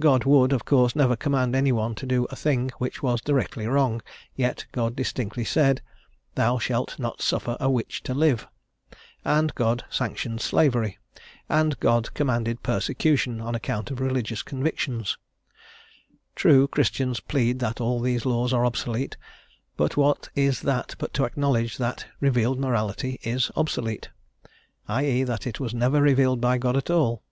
[0.00, 3.66] God would, of course, never command any one to do a thing which was directly
[3.66, 4.00] wrong,
[4.34, 5.82] yet God distinctly said:
[6.36, 8.46] "Thou shalt not suffer a Witch to live;"
[9.26, 10.96] and God sanctioned Slavery,
[11.50, 15.18] and God commanded Persecution on account of religious convictions:
[16.34, 19.18] true, Christians plead that all these laws are obsolete,
[19.76, 24.08] but what is that but to acknowledge that revealed morality is obsolete,
[24.88, 27.22] i.e., that it was never revealed by God at all.